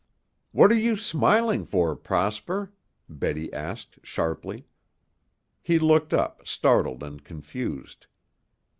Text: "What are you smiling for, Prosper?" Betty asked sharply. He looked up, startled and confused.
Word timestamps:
"What 0.51 0.71
are 0.71 0.79
you 0.79 0.95
smiling 0.95 1.63
for, 1.63 1.95
Prosper?" 1.95 2.73
Betty 3.07 3.53
asked 3.53 3.99
sharply. 4.01 4.65
He 5.61 5.77
looked 5.77 6.11
up, 6.11 6.41
startled 6.47 7.03
and 7.03 7.23
confused. 7.23 8.07